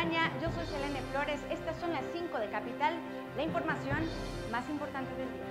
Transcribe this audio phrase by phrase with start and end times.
[0.00, 1.38] Yo soy Selene Flores.
[1.50, 2.94] Estas son las 5 de Capital,
[3.36, 3.98] la información
[4.50, 5.44] más importante del día.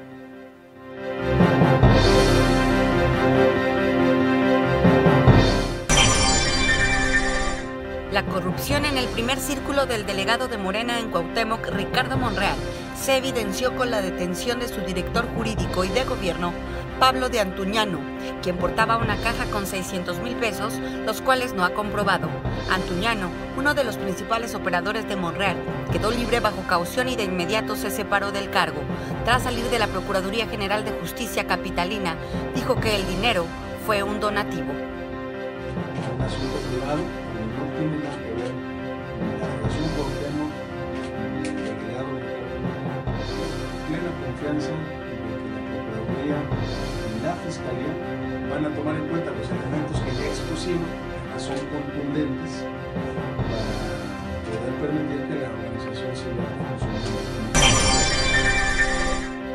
[8.12, 12.57] La corrupción en el primer círculo del delegado de Morena en Cuauhtémoc, Ricardo Monreal,
[13.00, 16.52] se evidenció con la detención de su director jurídico y de gobierno,
[16.99, 17.99] Pablo de Antuñano,
[18.43, 20.73] quien portaba una caja con 600 mil pesos,
[21.05, 22.27] los cuales no ha comprobado.
[22.70, 25.55] Antuñano, uno de los principales operadores de Monreal,
[25.94, 28.81] quedó libre bajo caución y de inmediato se separó del cargo.
[29.23, 32.16] Tras salir de la Procuraduría General de Justicia Capitalina,
[32.53, 33.45] dijo que el dinero
[33.86, 34.73] fue un donativo.
[44.39, 46.39] Confianza en que la Procuraduría
[47.23, 47.93] la Fiscalía
[48.49, 50.88] van a tomar en cuenta los elementos que ya expusimos,
[51.34, 52.64] que son contundentes,
[53.14, 53.33] para
[54.45, 56.45] poder permitir que la organización siga.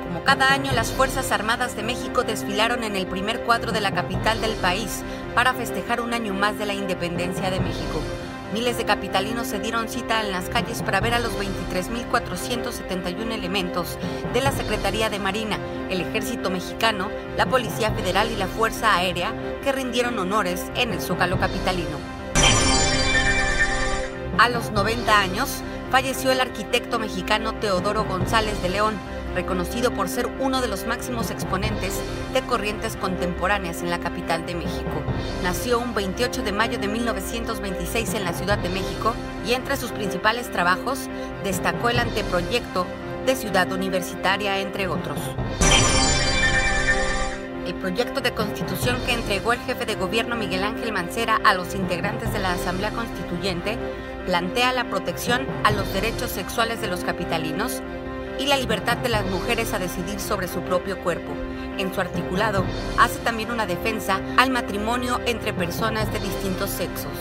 [0.05, 3.93] Como cada año, las Fuerzas Armadas de México desfilaron en el primer cuadro de la
[3.93, 5.03] capital del país
[5.35, 8.01] para festejar un año más de la independencia de México.
[8.55, 13.99] Miles de capitalinos se dieron cita en las calles para ver a los 23.471 elementos
[14.33, 15.59] de la Secretaría de Marina,
[15.91, 21.01] el Ejército Mexicano, la Policía Federal y la Fuerza Aérea que rindieron honores en el
[21.01, 21.99] Zócalo Capitalino.
[24.39, 28.95] A los 90 años, falleció el arquitecto mexicano Teodoro González de León,
[29.35, 32.01] reconocido por ser uno de los máximos exponentes
[32.33, 35.03] de corrientes contemporáneas en la capital de México.
[35.43, 39.15] Nació un 28 de mayo de 1926 en la Ciudad de México
[39.47, 41.09] y entre sus principales trabajos
[41.43, 42.87] destacó el anteproyecto
[43.27, 45.19] de Ciudad Universitaria, entre otros.
[47.67, 51.75] El proyecto de constitución que entregó el jefe de gobierno Miguel Ángel Mancera a los
[51.75, 53.79] integrantes de la Asamblea Constituyente
[54.27, 57.83] plantea la protección a los derechos sexuales de los capitalinos
[58.39, 61.33] y la libertad de las mujeres a decidir sobre su propio cuerpo.
[61.79, 62.65] En su articulado,
[62.99, 67.13] hace también una defensa al matrimonio entre personas de distintos sexos.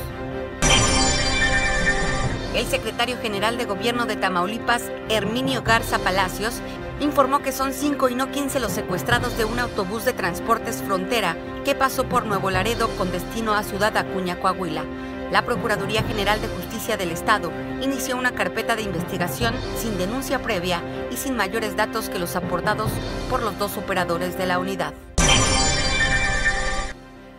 [2.55, 6.61] El secretario general de Gobierno de Tamaulipas, Herminio Garza Palacios,
[6.99, 11.35] informó que son cinco y no 15 los secuestrados de un autobús de transportes frontera
[11.65, 14.83] que pasó por Nuevo Laredo con destino a Ciudad Acuña, Coahuila
[15.33, 17.51] la Procuraduría General de Justicia del Estado
[17.81, 20.79] inició una carpeta de investigación sin denuncia previa
[21.09, 22.91] y sin mayores datos que los aportados
[23.31, 24.93] por los dos operadores de la unidad.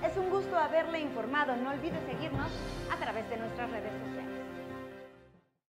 [0.03, 1.54] Es un gusto haberle informado.
[1.54, 2.50] No olvide seguirnos
[2.93, 4.53] a través de nuestras redes sociales.